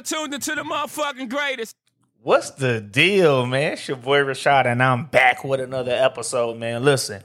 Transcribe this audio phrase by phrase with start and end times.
[0.00, 1.76] now tuned into the motherfucking greatest.
[2.22, 3.74] What's the deal, man?
[3.74, 6.84] It's your boy Rashard, and I'm back with another episode, man.
[6.84, 7.22] Listen,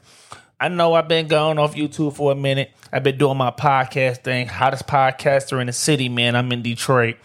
[0.59, 2.71] I know I've been going off YouTube for a minute.
[2.91, 6.35] I've been doing my podcast thing, hottest podcaster in the city, man.
[6.35, 7.17] I'm in Detroit,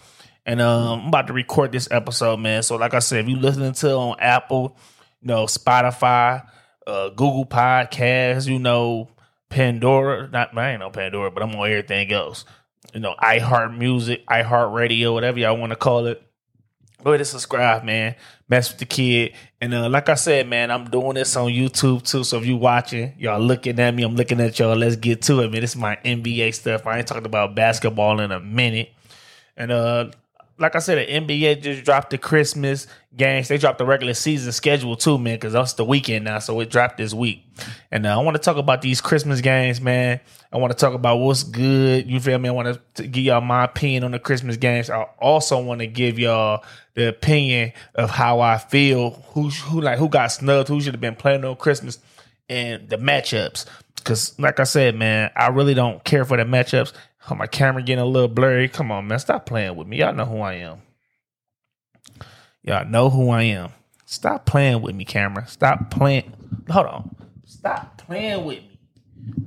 [0.45, 2.63] and um, I'm about to record this episode, man.
[2.63, 4.75] So, like I said, if you listening to on Apple,
[5.21, 6.45] you know, Spotify,
[6.85, 9.09] uh, Google Podcasts, you know,
[9.49, 10.27] Pandora.
[10.29, 12.45] Not I ain't no Pandora, but I'm on everything else.
[12.93, 16.21] You know, iHeart Music, iHeart Radio, whatever y'all want to call it.
[17.03, 18.15] Go ahead and subscribe, man.
[18.47, 19.33] Mess with the kid.
[19.59, 22.23] And uh, like I said, man, I'm doing this on YouTube too.
[22.23, 24.75] So if you watching, y'all looking at me, I'm looking at y'all.
[24.75, 25.61] Let's get to it, man.
[25.61, 26.85] This is my NBA stuff.
[26.85, 28.91] I ain't talking about basketball in a minute.
[29.57, 30.11] And uh
[30.61, 32.85] like I said, the NBA just dropped the Christmas
[33.17, 33.47] games.
[33.47, 36.39] They dropped the regular season schedule too, man, because that's the weekend now.
[36.39, 37.43] So it dropped this week.
[37.91, 40.19] And uh, I want to talk about these Christmas games, man.
[40.53, 42.07] I want to talk about what's good.
[42.07, 42.49] You feel me?
[42.49, 44.89] I want to give y'all my opinion on the Christmas games.
[44.89, 49.97] I also want to give y'all the opinion of how I feel, who who like
[49.97, 51.97] who got snubbed, who should have been playing on Christmas,
[52.49, 53.65] and the matchups.
[53.95, 56.93] Because, like I said, man, I really don't care for the matchups.
[57.29, 58.67] Oh, my camera getting a little blurry.
[58.67, 59.19] Come on, man.
[59.19, 59.97] Stop playing with me.
[59.97, 60.81] Y'all know who I am.
[62.63, 63.71] Y'all know who I am.
[64.05, 65.47] Stop playing with me, camera.
[65.47, 66.33] Stop playing.
[66.69, 67.15] Hold on.
[67.45, 68.79] Stop playing with me.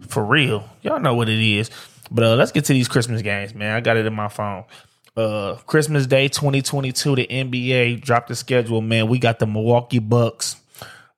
[0.06, 0.69] For real.
[0.83, 1.70] Y'all know what it is.
[2.11, 3.75] But uh, let's get to these Christmas games, man.
[3.75, 4.64] I got it in my phone.
[5.16, 9.09] Uh, Christmas Day 2022, the NBA dropped the schedule, man.
[9.09, 10.56] We got the Milwaukee Bucks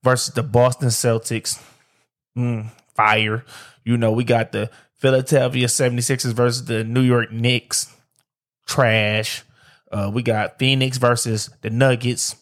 [0.02, 1.62] versus the Boston Celtics.
[2.36, 3.44] Mm, fire.
[3.84, 7.94] You know, we got the Philadelphia 76ers versus the New York Knicks.
[8.66, 9.44] Trash.
[9.92, 12.36] Uh, we got Phoenix versus the Nuggets.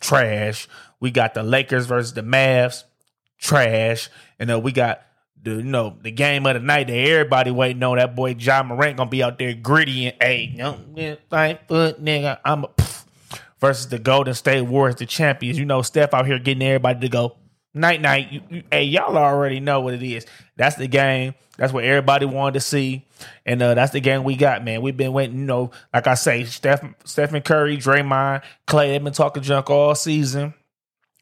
[0.00, 0.68] Trash.
[1.00, 2.84] We got the Lakers versus the Mavs.
[3.38, 4.10] Trash.
[4.38, 5.02] And uh, we got
[5.42, 7.98] the you know the game of the night that everybody waiting on.
[7.98, 10.96] That boy Ja Morant gonna be out there gritty and hey, young
[11.28, 12.38] fight foot nigga.
[12.44, 12.68] I'm a
[13.62, 15.58] versus the Golden State Warriors, the champions.
[15.58, 17.36] You know, Steph out here getting everybody to go
[17.74, 18.32] night night.
[18.32, 20.26] You, you, hey, y'all already know what it is.
[20.56, 21.34] That's the game.
[21.58, 23.04] That's what everybody wanted to see,
[23.44, 24.80] and uh, that's the game we got, man.
[24.80, 25.38] We've been waiting.
[25.38, 28.88] You know, like I say, Steph, Stephen Curry, Draymond, Klay.
[28.88, 30.54] They've been talking junk all season.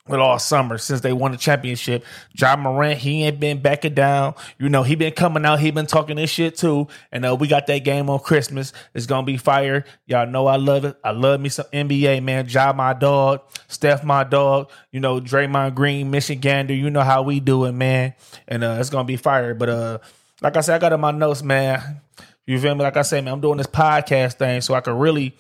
[0.08, 2.04] Well, all summer since they won the championship.
[2.34, 4.34] Ja Morant, he ain't been backing down.
[4.58, 5.60] You know, he been coming out.
[5.60, 6.88] He been talking this shit too.
[7.12, 8.72] And uh, we got that game on Christmas.
[8.92, 9.84] It's gonna be fire.
[10.06, 10.96] Y'all know I love it.
[11.04, 12.48] I love me some NBA, man.
[12.48, 13.42] John my dog.
[13.68, 14.70] Steph, my dog.
[14.90, 16.40] You know, Draymond Green, Michigan.
[16.40, 16.78] Michigander.
[16.78, 18.14] You know how we do it, man.
[18.48, 19.54] And uh, it's gonna be fire.
[19.54, 19.98] But uh,
[20.40, 22.00] like I said, I got in my notes, man.
[22.46, 22.82] You feel me?
[22.82, 25.34] Like I said, man, I'm doing this podcast thing so I can really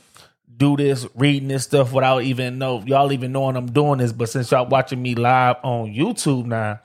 [0.60, 4.12] do this, reading this stuff without even know y'all even knowing I'm doing this.
[4.12, 6.80] But since y'all watching me live on YouTube now,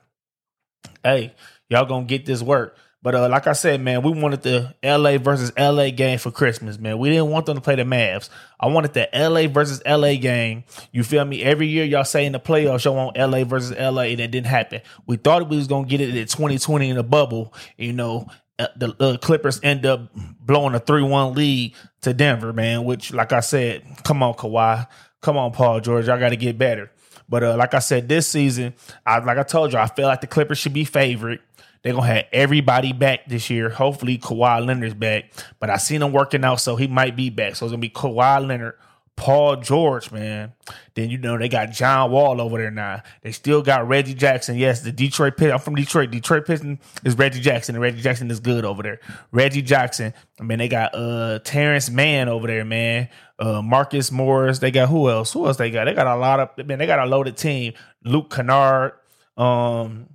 [1.04, 1.36] hey,
[1.70, 2.78] y'all gonna get this work.
[3.04, 6.80] But uh, like I said, man, we wanted the LA versus LA game for Christmas,
[6.80, 6.98] man.
[6.98, 8.30] We didn't want them to play the Mavs.
[8.60, 10.64] I wanted the LA versus LA game.
[10.92, 11.44] You feel me?
[11.44, 14.48] Every year y'all say in the playoffs y'all want LA versus LA, and it didn't
[14.48, 14.82] happen.
[15.06, 18.68] We thought we was gonna get it at 2020 in the bubble, you know, uh,
[18.78, 23.42] the Clippers end up blowing a 3 1 lead to Denver, man, which, like I
[23.42, 24.88] said, come on, Kawhi.
[25.22, 26.08] Come on, Paul George.
[26.08, 26.92] I got to get better.
[27.28, 30.22] But uh, like I said, this season, I, like I told you, I feel like
[30.22, 31.42] the Clippers should be favorite.
[31.82, 33.70] They're to have everybody back this year.
[33.70, 35.26] Hopefully, Kawhi Leonard's back.
[35.60, 37.56] But I seen him working out, so he might be back.
[37.56, 38.74] So it's to be Kawhi Leonard,
[39.16, 40.54] Paul George, man.
[40.94, 43.02] Then you know they got John Wall over there now.
[43.22, 44.58] They still got Reggie Jackson.
[44.58, 45.54] Yes, the Detroit Pistons.
[45.54, 46.12] I'm from Detroit.
[46.12, 49.00] Detroit Pistons is Reggie Jackson, and Reggie Jackson is good over there.
[49.32, 50.14] Reggie Jackson.
[50.40, 53.10] I mean, they got uh Terance Mann over there, man.
[53.40, 54.60] Uh Marcus Morris.
[54.60, 55.32] They got who else?
[55.34, 55.86] Who else they got?
[55.86, 56.80] They got a lot of man.
[56.80, 57.74] They got a loaded team.
[58.04, 58.94] Luke Kennard.
[59.38, 60.08] Um,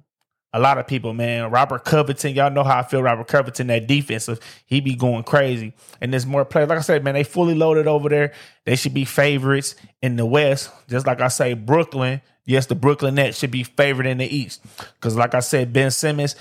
[0.53, 1.51] a lot of people, man.
[1.51, 3.03] Robert Covington, y'all know how I feel.
[3.03, 5.73] Robert Covington, that defensive, he be going crazy.
[6.01, 6.69] And there's more players.
[6.69, 8.33] Like I said, man, they fully loaded over there.
[8.65, 10.71] They should be favorites in the West.
[10.89, 12.21] Just like I say, Brooklyn.
[12.45, 14.61] Yes, the Brooklyn Nets should be favored in the East.
[14.95, 16.35] Because like I said, Ben Simmons,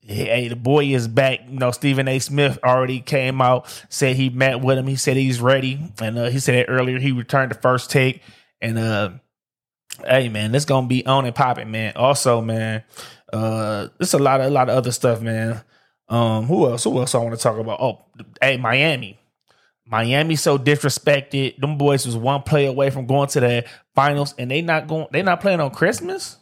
[0.00, 1.40] hey, the boy is back.
[1.48, 2.18] You know, Stephen A.
[2.18, 4.86] Smith already came out, said he met with him.
[4.86, 5.80] He said he's ready.
[6.00, 6.98] And uh, he said earlier.
[6.98, 8.22] He returned the first take.
[8.60, 9.10] And uh,
[10.04, 11.94] hey, man, it's gonna be on and popping, man.
[11.96, 12.84] Also, man,
[13.32, 15.62] uh, there's a lot of a lot of other stuff, man.
[16.08, 16.84] Um, who else?
[16.84, 17.80] Who else I want to talk about?
[17.80, 18.04] Oh,
[18.40, 19.18] hey, Miami.
[19.84, 21.58] Miami so disrespected.
[21.58, 23.64] Them boys was one play away from going to the
[23.94, 25.06] finals, and they not going.
[25.12, 26.36] They not playing on Christmas.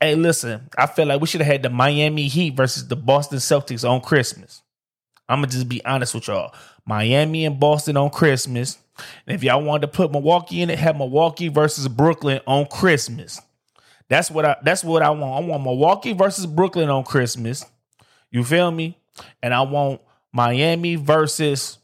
[0.00, 0.68] Hey, listen.
[0.76, 4.00] I feel like we should have had the Miami Heat versus the Boston Celtics on
[4.00, 4.62] Christmas.
[5.28, 6.54] I'm gonna just be honest with y'all.
[6.84, 8.78] Miami and Boston on Christmas.
[9.26, 13.40] And if y'all wanted to put Milwaukee in it, have Milwaukee versus Brooklyn on Christmas.
[14.08, 15.44] That's what I that's what I want.
[15.44, 17.64] I want Milwaukee versus Brooklyn on Christmas.
[18.30, 18.98] You feel me?
[19.42, 20.00] And I want
[20.32, 21.78] Miami versus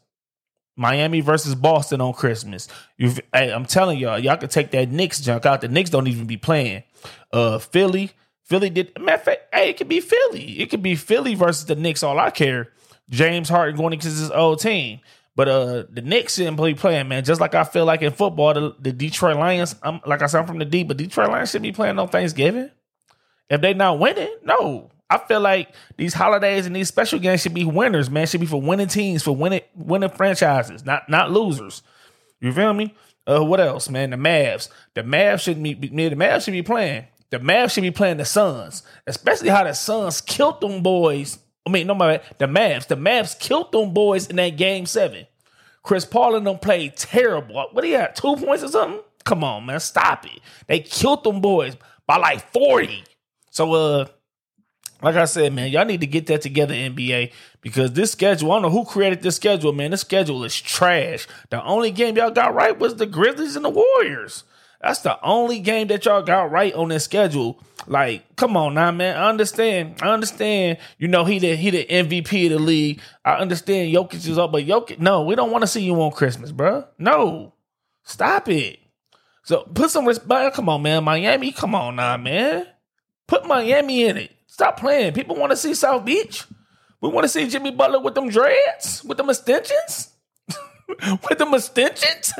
[0.75, 2.67] Miami versus Boston on Christmas.
[2.97, 5.61] You, hey, I'm telling y'all, y'all can take that Knicks junk out.
[5.61, 6.83] The Knicks don't even be playing.
[7.31, 8.11] Uh, Philly,
[8.43, 8.99] Philly did.
[8.99, 10.59] Matter of fact, hey, it could be Philly.
[10.59, 12.03] It could be Philly versus the Knicks.
[12.03, 12.69] All I care.
[13.09, 14.99] James Harden going against his old team.
[15.35, 17.23] But uh, the Knicks didn't play playing, man.
[17.23, 19.75] Just like I feel like in football, the, the Detroit Lions.
[19.81, 22.09] I'm like I said, I'm from the D, but Detroit Lions should be playing on
[22.09, 22.69] Thanksgiving.
[23.49, 24.91] If they not winning, no.
[25.09, 28.25] I feel like these holidays and these special games should be winners, man.
[28.27, 31.81] Should be for winning teams, for winning winning franchises, not not losers.
[32.39, 32.95] You feel me?
[33.27, 34.11] Uh, what else, man?
[34.11, 34.69] The Mavs.
[34.93, 35.73] The Mavs shouldn't be.
[35.73, 37.07] The Mavs should be playing.
[37.29, 41.39] The Mavs should be playing the Suns, especially how the Suns killed them boys.
[41.65, 42.87] I mean, no matter the Mavs.
[42.87, 45.27] The Mavs killed them boys in that game seven.
[45.83, 47.55] Chris Paul and them played terrible.
[47.55, 48.13] What do you have?
[48.13, 49.01] Two points or something?
[49.23, 49.79] Come on, man.
[49.79, 50.39] Stop it.
[50.67, 51.77] They killed them boys
[52.07, 53.03] by like 40.
[53.49, 54.05] So uh
[55.01, 57.31] like I said, man, y'all need to get that together, NBA,
[57.61, 59.89] because this schedule, I don't know who created this schedule, man.
[59.89, 61.27] This schedule is trash.
[61.49, 64.43] The only game y'all got right was the Grizzlies and the Warriors.
[64.81, 67.59] That's the only game that y'all got right on this schedule.
[67.87, 69.15] Like, come on now, man.
[69.15, 69.99] I understand.
[70.01, 70.77] I understand.
[70.97, 72.99] You know, he the he the MVP of the league.
[73.23, 76.11] I understand Jokic is up, but Jokic, no, we don't want to see you on
[76.11, 76.85] Christmas, bro.
[76.97, 77.53] No.
[78.03, 78.79] Stop it.
[79.43, 80.55] So put some respect.
[80.55, 81.03] Come on, man.
[81.03, 82.65] Miami, come on now, man.
[83.27, 84.31] Put Miami in it.
[84.47, 85.13] Stop playing.
[85.13, 86.45] People want to see South Beach.
[87.01, 90.10] We want to see Jimmy Butler with them dreads, with them extensions,
[91.29, 92.33] with them extensions.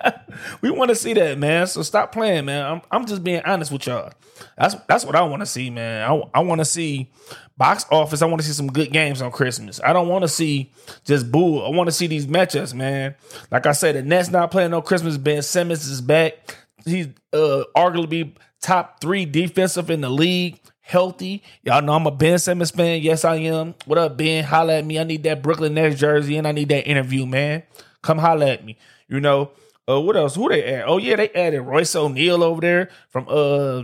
[0.60, 1.66] we want to see that, man.
[1.66, 2.64] So stop playing, man.
[2.64, 4.12] I'm, I'm just being honest with y'all.
[4.56, 6.08] That's that's what I want to see, man.
[6.08, 7.10] I, I want to see
[7.56, 8.22] box office.
[8.22, 9.80] I want to see some good games on Christmas.
[9.84, 10.72] I don't want to see
[11.04, 11.60] just boo.
[11.60, 13.14] I want to see these matchups, man.
[13.50, 15.16] Like I said, the Nets not playing on Christmas.
[15.16, 16.56] Ben Simmons is back.
[16.84, 21.42] He's uh, arguably top three defensive in the league healthy.
[21.62, 23.00] Y'all know I'm a Ben Simmons fan.
[23.00, 23.74] Yes, I am.
[23.86, 24.44] What up, Ben?
[24.44, 24.98] Holla at me.
[24.98, 27.62] I need that Brooklyn Nets jersey and I need that interview, man.
[28.02, 28.76] Come holla at me.
[29.08, 29.52] You know,
[29.88, 30.34] uh, what else?
[30.34, 30.84] Who they add?
[30.86, 33.82] Oh, yeah, they added Royce O'Neale over there from uh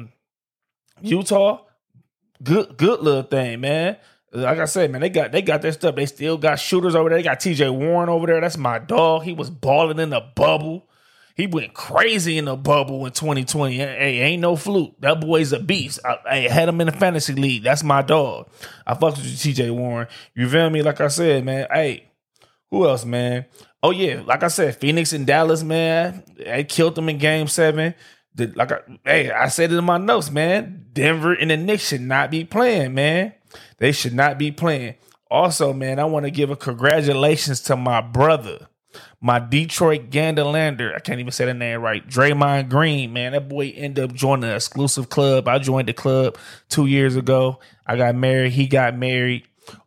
[1.01, 1.61] Utah.
[2.43, 3.97] Good, good little thing, man.
[4.31, 5.95] Like I said, man, they got they got their stuff.
[5.95, 7.19] They still got shooters over there.
[7.19, 8.41] They got TJ Warren over there.
[8.41, 9.23] That's my dog.
[9.23, 10.89] He was balling in the bubble.
[11.35, 13.77] He went crazy in the bubble in 2020.
[13.77, 15.01] Hey, ain't no fluke.
[15.01, 16.01] That boy's a beast.
[16.05, 17.63] I, I, had him in the fantasy league.
[17.63, 18.49] That's my dog.
[18.85, 20.09] I fucked with you, TJ Warren.
[20.35, 20.83] You feel me?
[20.83, 21.69] Like I said, man.
[21.73, 22.09] Hey,
[22.71, 23.47] who else, man?
[23.83, 26.25] Oh yeah, like I said, Phoenix and Dallas, man.
[26.37, 27.95] They killed them in Game Seven.
[28.35, 30.87] The, like, I, hey, I said it in my notes, man.
[30.93, 33.35] Denver and the Knicks should not be playing, man.
[33.79, 34.95] They should not be playing.
[35.31, 38.69] Also, man, I want to give a congratulations to my brother
[39.21, 42.07] my Detroit Ganderlander, I can't even say the name right.
[42.07, 45.49] Draymond Green, man, that boy ended up joining an exclusive club.
[45.49, 46.39] I joined the club
[46.69, 47.59] two years ago.
[47.87, 48.53] I got married.
[48.53, 49.47] He got married.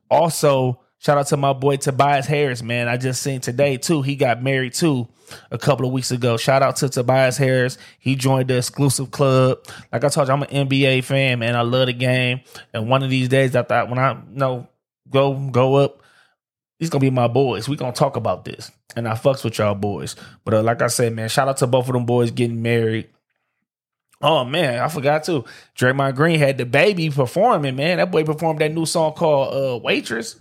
[0.10, 2.88] Also, shout out to my boy Tobias Harris, man.
[2.88, 4.01] I just seen today too.
[4.01, 5.07] He got married too
[5.50, 6.38] a couple of weeks ago.
[6.38, 7.77] Shout out to Tobias Harris.
[8.00, 9.59] He joined the exclusive club.
[9.92, 11.56] Like I told you, I'm an NBA fan, man.
[11.56, 12.42] I love the game.
[12.74, 14.68] And one of these days, I thought when I you know
[15.09, 16.01] go go up,
[16.80, 17.68] these gonna be my boys.
[17.68, 20.15] We gonna talk about this and I fucks with y'all boys.
[20.44, 23.09] But uh, like I said, man, shout out to both of them boys getting married.
[24.21, 25.45] Oh man, I forgot too.
[25.75, 27.97] Draymond Green had DaBaby performing, man.
[27.97, 30.39] That boy performed that new song called uh, Waitress.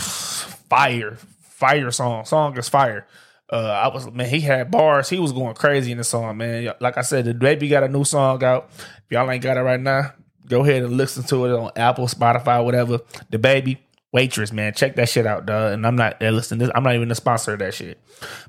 [0.00, 1.16] Fire.
[1.42, 2.24] Fire song.
[2.24, 3.06] Song is fire.
[3.52, 5.08] Uh, I was man, he had bars.
[5.08, 6.72] He was going crazy in the song, man.
[6.80, 8.70] Like I said, DaBaby got a new song out.
[8.78, 10.12] If y'all ain't got it right now,
[10.46, 12.98] go ahead and listen to it on Apple, Spotify, whatever.
[13.32, 13.78] DaBaby
[14.12, 14.72] waitress, man.
[14.74, 15.72] Check that shit out, dog.
[15.72, 16.58] And I'm not uh, listen.
[16.58, 17.98] This, I'm not even the sponsor of that shit.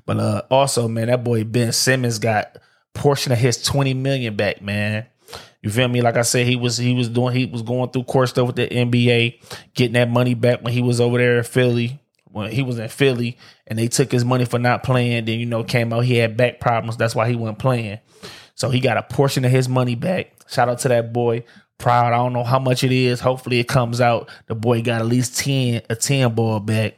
[0.06, 2.58] But uh, also, man, that boy Ben Simmons got
[2.94, 5.06] portion of his 20 million back, man.
[5.62, 6.02] You feel me?
[6.02, 8.56] Like I said, he was he was doing he was going through court stuff with
[8.56, 9.40] the NBA,
[9.74, 12.00] getting that money back when he was over there in Philly.
[12.24, 15.46] When he was in Philly and they took his money for not playing, then you
[15.46, 16.96] know came out he had back problems.
[16.96, 18.00] That's why he wasn't playing.
[18.54, 20.32] So he got a portion of his money back.
[20.48, 21.44] Shout out to that boy
[21.82, 22.12] proud.
[22.12, 23.20] I don't know how much it is.
[23.20, 24.30] Hopefully it comes out.
[24.46, 26.94] The boy got at least 10, a 10 ball back.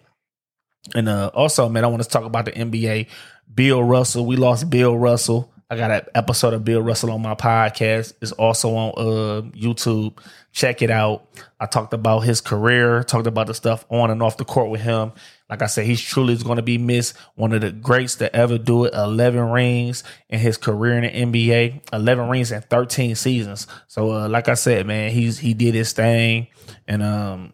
[0.94, 3.08] And uh, also, man, I want to talk about the NBA.
[3.52, 4.26] Bill Russell.
[4.26, 5.50] We lost Bill Russell.
[5.70, 8.12] I got an episode of Bill Russell on my podcast.
[8.20, 10.18] It's also on uh, YouTube.
[10.52, 11.26] Check it out.
[11.58, 14.82] I talked about his career, talked about the stuff on and off the court with
[14.82, 15.12] him.
[15.48, 17.16] Like I said, he's truly going to be missed.
[17.34, 18.94] One of the greats to ever do it.
[18.94, 21.92] 11 rings in his career in the NBA.
[21.92, 23.66] 11 rings in 13 seasons.
[23.88, 26.48] So, uh, like I said, man, he's he did his thing,
[26.86, 27.52] and um,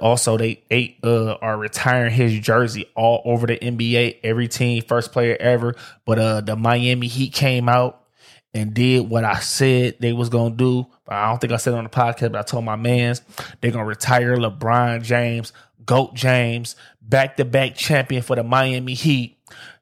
[0.00, 4.18] also they eight uh are retiring his jersey all over the NBA.
[4.22, 5.74] Every team, first player ever.
[6.04, 8.02] But uh, the Miami Heat came out
[8.54, 10.86] and did what I said they was gonna do.
[11.08, 13.22] I don't think I said on the podcast, but I told my mans
[13.60, 15.52] they're gonna retire LeBron James,
[15.84, 19.38] Goat James, back to back champion for the Miami Heat,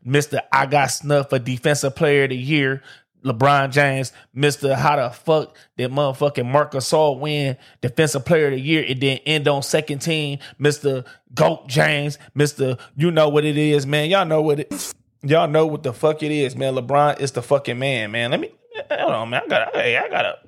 [0.06, 0.40] Mr.
[0.52, 2.82] I got snuff for defensive player of the year,
[3.24, 4.74] LeBron James, Mr.
[4.74, 9.18] How the fuck did motherfucking Marcus Gasol win Defensive Player of the Year and then
[9.26, 11.06] end on second team, Mr.
[11.34, 12.78] Goat James, Mr.
[12.96, 14.10] You know what it is, man.
[14.10, 16.74] Y'all know what it Y'all know what the fuck it is, man.
[16.74, 18.30] LeBron is the fucking man, man.
[18.30, 18.52] Let me
[18.90, 19.42] hold on, man.
[19.44, 20.38] I gotta hey, I gotta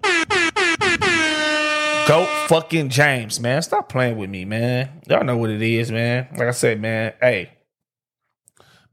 [2.09, 3.63] Goat fucking James, man.
[3.63, 5.03] Stop playing with me, man.
[5.09, 6.27] Y'all know what it is, man.
[6.33, 7.52] Like I said, man, hey.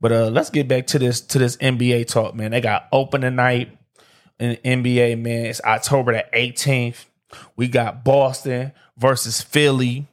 [0.01, 2.51] But uh let's get back to this to this NBA talk, man.
[2.51, 3.77] They got open tonight
[4.39, 5.47] in NBA, man.
[5.47, 7.05] It's October the 18th.
[7.55, 10.07] We got Boston versus Philly.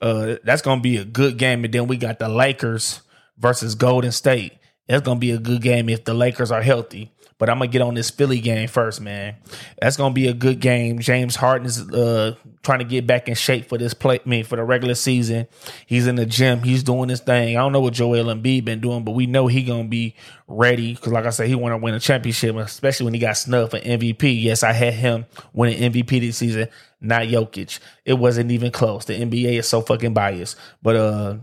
[0.00, 1.64] Uh that's gonna be a good game.
[1.64, 3.00] And then we got the Lakers
[3.38, 4.54] versus Golden State.
[4.88, 7.12] That's gonna be a good game if the Lakers are healthy.
[7.40, 9.36] But I'm gonna get on this Philly game first, man.
[9.80, 10.98] That's gonna be a good game.
[10.98, 14.20] James Harden is uh, trying to get back in shape for this play.
[14.22, 15.48] I mean, for the regular season,
[15.86, 16.62] he's in the gym.
[16.62, 17.56] He's doing his thing.
[17.56, 20.16] I don't know what Joel Embiid been doing, but we know he gonna be
[20.48, 23.38] ready because, like I said, he want to win a championship, especially when he got
[23.38, 24.42] snubbed for MVP.
[24.42, 26.68] Yes, I had him winning MVP this season,
[27.00, 27.78] not Jokic.
[28.04, 29.06] It wasn't even close.
[29.06, 31.36] The NBA is so fucking biased, but uh,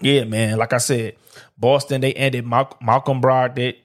[0.00, 0.56] yeah, man.
[0.56, 1.16] Like I said,
[1.58, 3.76] Boston they ended Malcolm Brogdon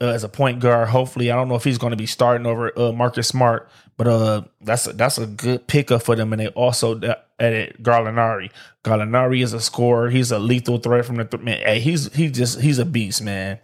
[0.00, 0.88] uh, as a point guard.
[0.88, 4.06] Hopefully, I don't know if he's going to be starting over uh, Marcus Smart, but
[4.06, 6.32] uh, that's a, that's a good pickup for them.
[6.32, 7.00] And they also
[7.38, 8.50] added Gallinari.
[8.84, 10.10] Gallinari is a scorer.
[10.10, 11.60] He's a lethal threat from the th- man.
[11.60, 13.58] Hey, he's he just he's a beast, man.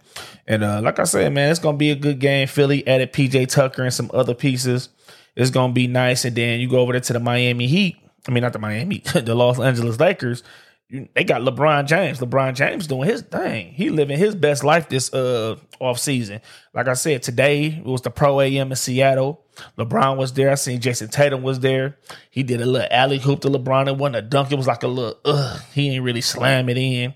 [0.47, 2.47] And uh, like I said, man, it's gonna be a good game.
[2.47, 4.89] Philly added PJ Tucker and some other pieces.
[5.35, 6.25] It's gonna be nice.
[6.25, 7.97] And then you go over there to the Miami Heat.
[8.27, 10.43] I mean, not the Miami, the Los Angeles Lakers
[10.89, 12.19] they got LeBron James.
[12.19, 13.73] LeBron James doing his thing.
[13.73, 16.39] He living his best life this uh off season.
[16.73, 19.43] Like I said, today it was the Pro AM in Seattle.
[19.77, 20.49] LeBron was there.
[20.49, 21.97] I seen Jayson Tatum was there.
[22.29, 23.87] He did a little alley hoop to LeBron.
[23.87, 24.51] It wasn't a dunk.
[24.51, 25.61] It was like a little ugh.
[25.73, 27.13] He ain't really slam it in.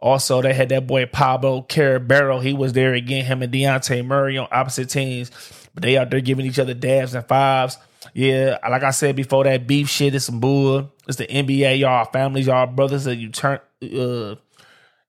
[0.00, 2.42] Also, they had that boy Pablo Carabero.
[2.42, 3.24] He was there again.
[3.24, 5.30] Him and Dejounte Murray on opposite teams,
[5.72, 7.78] but they out there giving each other dabs and fives.
[8.12, 10.92] Yeah, like I said before, that beef shit is some bull.
[11.08, 13.60] It's the NBA, y'all families, y'all brothers that you turn.
[13.82, 14.36] Uh,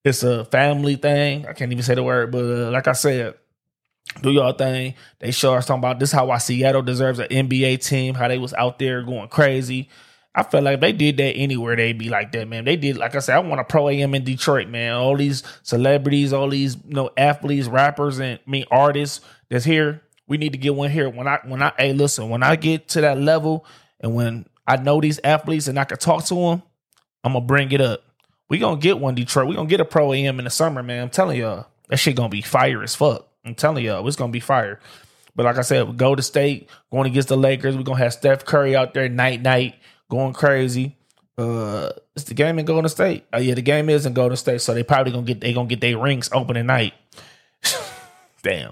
[0.03, 1.45] it's a family thing.
[1.47, 3.35] I can't even say the word, but uh, like I said,
[4.21, 4.93] do y'all thing.
[5.19, 8.13] They show us talking about this how why Seattle deserves an NBA team.
[8.13, 9.89] How they was out there going crazy.
[10.37, 12.65] I felt like they did that anywhere, they'd be like that, man.
[12.65, 14.93] They did, like I said, I want a pro AM in Detroit, man.
[14.93, 20.01] All these celebrities, all these you know athletes, rappers, and I mean artists that's here
[20.27, 21.09] we need to get one here.
[21.09, 23.65] When I when I hey listen, when I get to that level
[23.99, 26.63] and when I know these athletes and I can talk to them,
[27.23, 28.03] I'm gonna bring it up.
[28.49, 29.47] We gonna get one Detroit.
[29.47, 31.03] We gonna get a pro AM in the summer, man.
[31.03, 33.27] I'm telling y'all, that shit gonna be fire as fuck.
[33.43, 34.79] I'm telling y'all, it's gonna be fire.
[35.35, 37.75] But like I said, go to state, going against the Lakers.
[37.75, 39.75] We're gonna have Steph Curry out there night night,
[40.09, 40.97] going crazy.
[41.37, 43.25] Uh it's the game in Golden State.
[43.33, 45.67] Oh yeah, the game is in Golden State, so they probably gonna get they gonna
[45.67, 46.93] get their rings open at night.
[48.43, 48.71] Damn.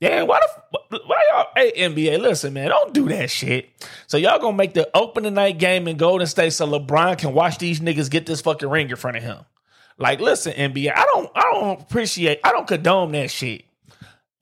[0.00, 3.68] Damn, why the why y'all hey NBA, listen, man, don't do that shit.
[4.06, 7.58] So y'all gonna make the opening night game in Golden State so LeBron can watch
[7.58, 9.44] these niggas get this fucking ring in front of him.
[9.98, 13.64] Like, listen, NBA, I don't I don't appreciate I don't condone that shit.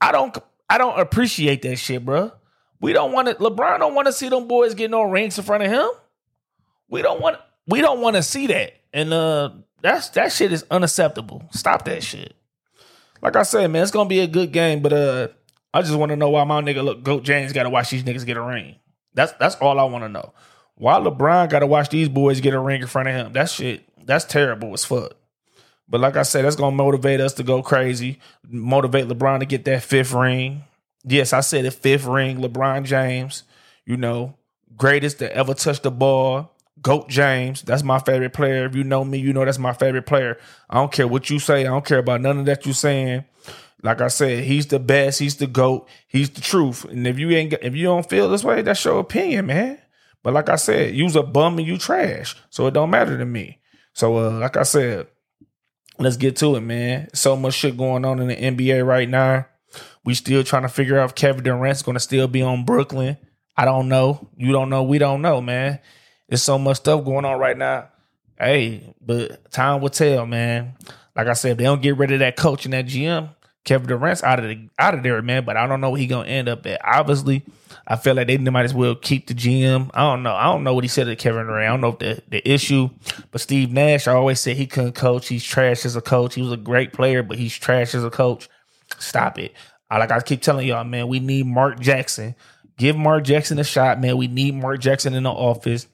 [0.00, 0.36] I don't
[0.70, 2.30] I don't appreciate that shit, bro.
[2.80, 5.44] We don't want to LeBron don't want to see them boys get no rings in
[5.44, 5.88] front of him.
[6.88, 8.74] We don't want we don't want to see that.
[8.92, 9.50] And uh
[9.82, 11.48] that's that shit is unacceptable.
[11.50, 12.34] Stop that shit.
[13.20, 15.28] Like I said, man, it's gonna be a good game, but uh
[15.72, 18.04] I just want to know why my nigga look Goat James got to watch these
[18.04, 18.76] niggas get a ring.
[19.14, 20.32] That's that's all I want to know.
[20.76, 23.32] Why LeBron got to watch these boys get a ring in front of him?
[23.32, 25.14] That shit, that's terrible as fuck.
[25.88, 28.20] But like I said, that's gonna motivate us to go crazy.
[28.46, 30.64] Motivate LeBron to get that fifth ring.
[31.04, 32.38] Yes, I said it, fifth ring.
[32.38, 33.44] LeBron James,
[33.86, 34.34] you know,
[34.76, 36.54] greatest to ever touch the ball.
[36.80, 38.66] Goat James, that's my favorite player.
[38.66, 40.38] If you know me, you know that's my favorite player.
[40.70, 41.62] I don't care what you say.
[41.62, 43.24] I don't care about none of that you saying.
[43.82, 45.18] Like I said, he's the best.
[45.18, 45.88] He's the goat.
[46.08, 46.84] He's the truth.
[46.84, 49.78] And if you ain't, if you don't feel this way, that's your opinion, man.
[50.22, 53.24] But like I said, you's a bum and you trash, so it don't matter to
[53.24, 53.60] me.
[53.92, 55.06] So, uh, like I said,
[55.98, 57.08] let's get to it, man.
[57.14, 59.46] So much shit going on in the NBA right now.
[60.04, 63.16] We still trying to figure out if Kevin Durant's going to still be on Brooklyn.
[63.56, 64.28] I don't know.
[64.36, 64.82] You don't know.
[64.82, 65.80] We don't know, man.
[66.28, 67.88] There's so much stuff going on right now.
[68.38, 70.74] Hey, but time will tell, man.
[71.16, 73.30] Like I said, if they don't get rid of that coach and that GM,
[73.64, 75.44] Kevin Durant's out of the out of there, man.
[75.44, 76.80] But I don't know what he gonna end up at.
[76.84, 77.44] Obviously,
[77.86, 79.90] I feel like they might as well keep the GM.
[79.94, 80.34] I don't know.
[80.34, 81.66] I don't know what he said to Kevin Durant.
[81.66, 82.90] I don't know if the, the issue.
[83.30, 85.28] But Steve Nash, I always said he couldn't coach.
[85.28, 86.34] He's trash as a coach.
[86.34, 88.48] He was a great player, but he's trash as a coach.
[88.98, 89.52] Stop it.
[89.90, 92.34] I like I keep telling y'all, man, we need Mark Jackson.
[92.76, 94.16] Give Mark Jackson a shot, man.
[94.16, 95.86] We need Mark Jackson in the office.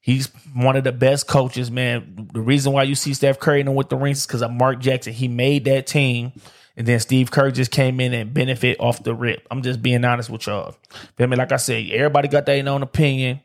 [0.00, 2.28] He's one of the best coaches, man.
[2.32, 4.80] The reason why you see Steph Curry in with the rings is because of Mark
[4.80, 5.12] Jackson.
[5.12, 6.32] He made that team
[6.76, 9.46] and then Steve Kerr just came in and benefit off the rip.
[9.50, 10.74] I'm just being honest with y'all.
[11.16, 11.36] Feel me?
[11.36, 13.40] Like I said, everybody got their own opinion.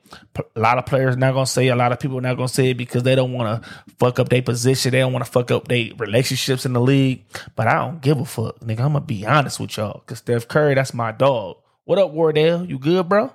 [0.55, 1.67] A lot of players not gonna say.
[1.67, 3.69] A lot of people not gonna say it because they don't want to
[3.99, 4.91] fuck up their position.
[4.91, 7.25] They don't want to fuck up their relationships in the league.
[7.55, 8.79] But I don't give a fuck, nigga.
[8.79, 10.03] I'm gonna be honest with y'all.
[10.05, 11.57] Cause Steph Curry, that's my dog.
[11.83, 12.65] What up, Wardell?
[12.65, 13.33] You good, bro?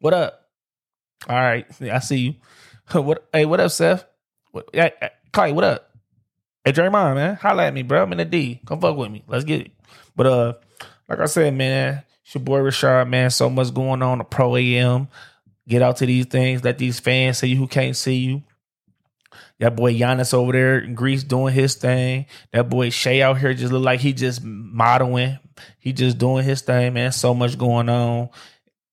[0.00, 0.48] What up?
[1.28, 2.34] All right, I see you.
[3.00, 3.26] what?
[3.32, 4.04] Hey, what up, Seth?
[4.50, 4.68] What?
[4.72, 4.92] Hey,
[5.32, 5.89] Klay, what up?
[6.62, 8.02] Hey Draymond, man, holla at me, bro.
[8.02, 8.60] I'm in the D.
[8.66, 9.24] Come fuck with me.
[9.26, 9.72] Let's get it.
[10.14, 10.52] But uh,
[11.08, 13.30] like I said, man, it's your boy Rashard, man.
[13.30, 14.18] So much going on.
[14.18, 15.08] The pro AM.
[15.66, 16.62] Get out to these things.
[16.62, 18.42] Let these fans see you who can't see you.
[19.58, 22.26] That boy Giannis over there in Greece doing his thing.
[22.52, 25.38] That boy Shai out here just look like he just modeling.
[25.78, 27.12] He just doing his thing, man.
[27.12, 28.30] So much going on.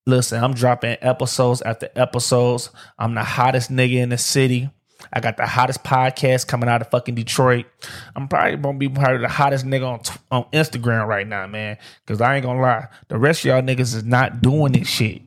[0.06, 2.70] Listen, I'm dropping episodes after episodes.
[2.98, 4.70] I'm the hottest nigga in the city.
[5.14, 7.66] I got the hottest podcast coming out of fucking Detroit.
[8.16, 10.02] I'm probably gonna be of the hottest nigga on
[10.32, 11.78] on Instagram right now, man.
[12.06, 15.22] Cause I ain't gonna lie, the rest of y'all niggas is not doing this shit.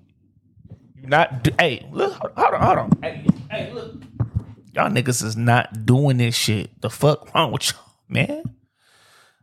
[0.96, 3.94] You not do- hey look hold on hold on hey hey look
[4.74, 6.80] y'all niggas is not doing this shit.
[6.80, 8.42] The fuck wrong with y'all, man?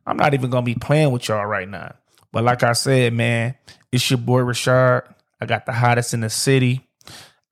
[0.06, 1.96] I'm not even gonna be playing with y'all right now.
[2.32, 3.56] But like I said, man,
[3.92, 5.14] it's your boy Rashard.
[5.40, 6.87] I got the hottest in the city.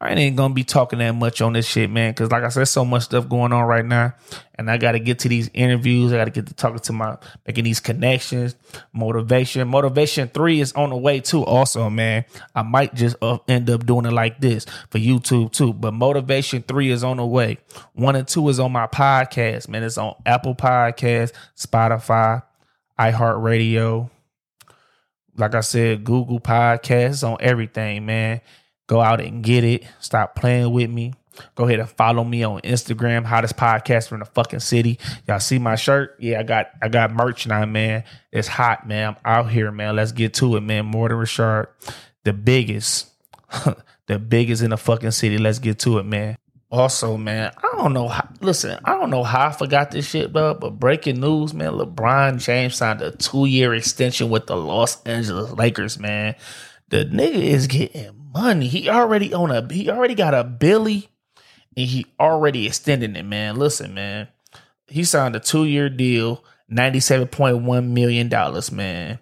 [0.01, 2.65] I ain't gonna be talking that much on this shit, man, because like I said,
[2.65, 4.13] so much stuff going on right now,
[4.55, 6.11] and I got to get to these interviews.
[6.11, 8.57] I got to get to talking to my making these connections,
[8.91, 9.65] motivation.
[9.69, 11.45] Motivation three is on the way too.
[11.45, 13.15] Also, man, I might just
[13.47, 15.71] end up doing it like this for YouTube too.
[15.71, 17.59] But motivation three is on the way.
[17.93, 19.81] One and two is on my podcast, man.
[19.83, 22.43] It's on Apple Podcast, Spotify,
[22.99, 24.09] iHeartRadio.
[25.37, 28.41] Like I said, Google Podcasts on everything, man.
[28.87, 29.83] Go out and get it.
[29.99, 31.13] Stop playing with me.
[31.55, 34.99] Go ahead and follow me on Instagram, hottest podcast from the fucking city.
[35.27, 36.15] Y'all see my shirt?
[36.19, 38.03] Yeah, I got I got merch now, man.
[38.31, 39.09] It's hot, man.
[39.09, 39.95] I'm out here, man.
[39.95, 40.85] Let's get to it, man.
[40.85, 41.67] More than Richard,
[42.23, 43.09] the biggest,
[44.07, 45.37] the biggest in the fucking city.
[45.37, 46.37] Let's get to it, man.
[46.71, 48.07] Also, man, I don't know.
[48.07, 50.55] How, listen, I don't know how I forgot this shit, bro.
[50.55, 51.73] But breaking news, man.
[51.73, 56.35] LeBron James signed a two year extension with the Los Angeles Lakers, man.
[56.89, 58.67] The nigga is getting money.
[58.67, 61.09] He already on a he already got a Billy
[61.75, 63.55] and he already extending it, man.
[63.55, 64.27] Listen, man.
[64.87, 68.29] He signed a two-year deal, $97.1 million,
[68.71, 69.19] man.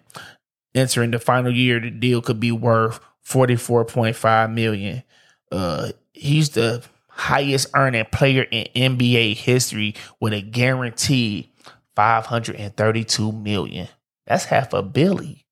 [0.74, 5.02] Entering the final year, the deal could be worth 44.5 million.
[5.50, 11.48] Uh he's the highest earning player in NBA history with a guaranteed
[11.94, 13.88] 532 million.
[14.26, 15.46] That's half a billy.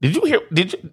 [0.00, 0.92] Did you hear did you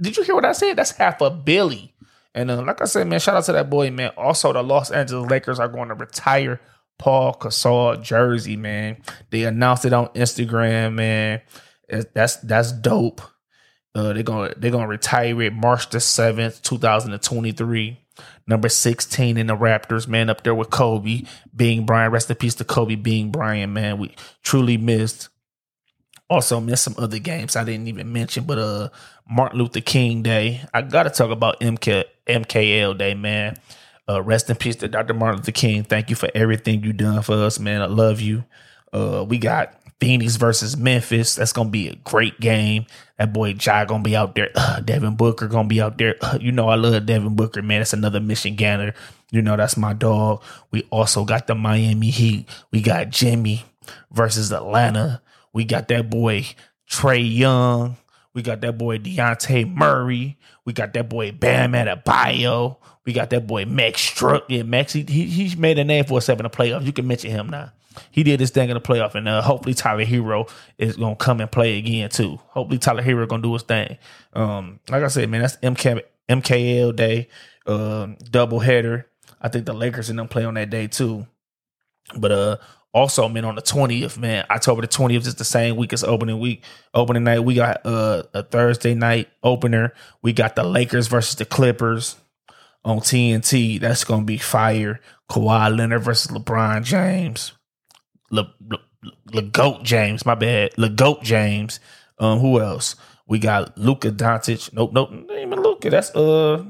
[0.00, 0.76] did you hear what I said?
[0.76, 1.94] That's half a billy.
[2.34, 4.12] And uh, like I said, man, shout out to that boy, man.
[4.16, 6.60] Also, the Los Angeles Lakers are going to retire
[6.98, 8.98] Pau Gasol jersey, man.
[9.30, 11.40] They announced it on Instagram, man.
[12.14, 13.20] That's that's dope.
[13.94, 17.98] Uh, they're gonna they're gonna retire it March the seventh, two thousand and twenty three.
[18.46, 21.22] Number sixteen in the Raptors, man, up there with Kobe
[21.56, 22.12] Bean Bryant.
[22.12, 23.98] Rest in peace to Kobe Bean Bryant, man.
[23.98, 25.30] We truly missed
[26.28, 28.88] also missed some other games I didn't even mention, but uh
[29.30, 30.62] Martin Luther King Day.
[30.74, 33.56] I gotta talk about MK MKL Day, man.
[34.08, 35.14] Uh rest in peace to Dr.
[35.14, 35.84] Martin Luther King.
[35.84, 37.80] Thank you for everything you done for us, man.
[37.80, 38.44] I love you.
[38.92, 41.36] Uh we got Phoenix versus Memphis.
[41.36, 42.86] That's gonna be a great game.
[43.18, 44.50] That boy Ja gonna be out there.
[44.54, 46.16] Uh, Devin Booker gonna be out there.
[46.20, 47.80] Uh, you know I love Devin Booker, man.
[47.80, 48.94] That's another Michiganer.
[49.30, 50.42] You know that's my dog.
[50.70, 52.48] We also got the Miami Heat.
[52.72, 53.64] We got Jimmy
[54.10, 55.22] versus Atlanta.
[55.52, 56.46] We got that boy
[56.90, 57.96] Trae Young.
[58.34, 60.38] We got that boy Dejounte Murray.
[60.64, 62.76] We got that boy Bam Adebayo.
[63.04, 64.42] We got that boy Max Strus.
[64.48, 66.84] Yeah, Max, he, he, he's made a name for himself in the playoffs.
[66.84, 67.72] You can mention him now.
[68.12, 71.40] He did his thing in the playoff, and uh, hopefully Tyler Herro is gonna come
[71.40, 72.38] and play again too.
[72.48, 73.98] Hopefully Tyler Herro gonna do his thing.
[74.32, 77.28] Um, like I said, man, that's MK, MKL day,
[77.66, 79.06] uh, double header.
[79.40, 81.26] I think the Lakers and them play on that day too.
[82.16, 82.56] But uh,
[82.92, 86.40] also, man, on the twentieth, man, October the twentieth is the same week as opening
[86.40, 86.64] week.
[86.92, 89.94] Opening night, we got uh, a Thursday night opener.
[90.22, 92.16] We got the Lakers versus the Clippers
[92.84, 93.78] on TNT.
[93.80, 95.00] That's gonna be fire.
[95.30, 97.52] Kawhi Leonard versus LeBron James.
[98.32, 98.78] Le, Le,
[99.32, 100.76] Le Goat James, my bad.
[100.76, 101.78] Le Goat James.
[102.18, 102.96] Um, who else?
[103.26, 104.72] We got Luka Doncic.
[104.72, 105.90] Nope, nope, not even Luka.
[105.90, 106.64] That's uh,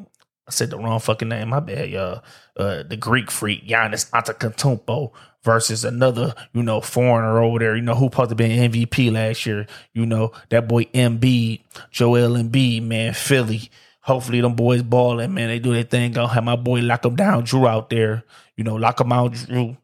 [0.51, 1.51] I said the wrong fucking name.
[1.51, 2.25] My bad, y'all.
[2.57, 5.13] Uh, the Greek freak Giannis Antetokounmpo
[5.45, 9.47] versus another, you know, foreigner over there, you know, who supposed to be MVP last
[9.47, 9.69] year.
[9.95, 11.61] You know, that boy Embiid,
[11.93, 13.71] Joel Embiid, man, Philly.
[14.01, 15.47] Hopefully them boys balling, man.
[15.47, 16.11] They do their thing.
[16.11, 18.25] Gonna have my boy lock him down, Jrue out there.
[18.57, 19.77] You know, lock him out, Jrue,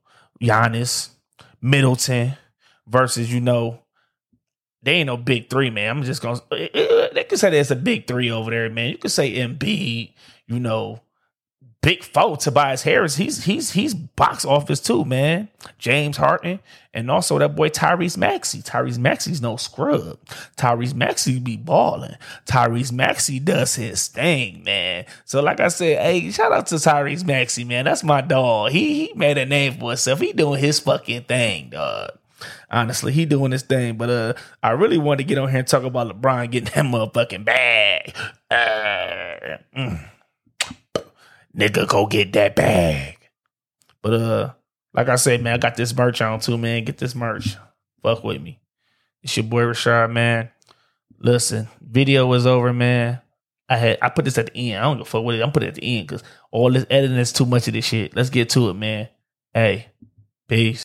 [0.42, 1.10] Giannis,
[1.62, 2.32] Middleton
[2.88, 3.78] versus, you know,
[4.82, 5.98] they ain't no big three, man.
[5.98, 8.90] I'm just gonna they can say there's a big three over there, man.
[8.90, 10.12] You could say Embiid,
[10.46, 11.00] you know,
[11.86, 13.14] big foe Tobias Harris.
[13.14, 15.48] He's he's he's box office too, man.
[15.78, 16.58] James Harden
[16.92, 18.60] and also that boy Tyrese Maxey.
[18.60, 20.18] Tyrese Maxey's no scrub.
[20.56, 22.16] Tyrese Maxey be balling.
[22.44, 25.04] Tyrese Maxey does his thing, man.
[25.24, 27.84] So like I said, hey, shout out to Tyrese Maxey, man.
[27.84, 28.72] That's my dog.
[28.72, 30.18] He he made a name for himself.
[30.18, 32.18] He doing his fucking thing, dog.
[32.68, 35.68] Honestly, he doing his thing, but uh, I really wanted to get on here and
[35.68, 38.12] talk about LeBron getting that motherfucking bag.
[38.50, 40.00] Uh, mm.
[41.56, 43.16] Nigga, go get that bag.
[44.02, 44.52] But uh,
[44.92, 46.84] like I said, man, I got this merch on too, man.
[46.84, 47.56] Get this merch.
[48.02, 48.60] Fuck with me.
[49.22, 50.50] It's your boy Rashard, man.
[51.18, 53.20] Listen, video is over, man.
[53.68, 54.78] I had I put this at the end.
[54.78, 55.42] I don't give a fuck with it.
[55.42, 57.86] I'm putting it at the end because all this editing is too much of this
[57.86, 58.14] shit.
[58.14, 59.08] Let's get to it, man.
[59.52, 59.88] Hey,
[60.46, 60.84] peace.